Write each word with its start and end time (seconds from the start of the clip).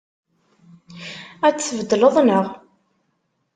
Ad 1.47 1.53
t-tbeddleḍ, 1.55 2.15
naɣ? 2.21 2.45